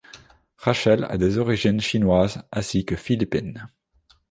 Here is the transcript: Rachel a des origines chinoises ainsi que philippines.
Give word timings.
Rachel 0.57 1.03
a 1.03 1.17
des 1.19 1.37
origines 1.37 1.79
chinoises 1.79 2.41
ainsi 2.51 2.85
que 2.85 2.95
philippines. 2.95 3.67